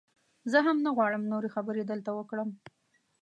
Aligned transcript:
زه 0.51 0.57
هم 0.65 0.77
نه 0.85 0.89
غواړم 0.97 1.23
نورې 1.31 1.49
خبرې 1.55 1.83
دلته 1.85 2.09
وکړم. 2.13 2.49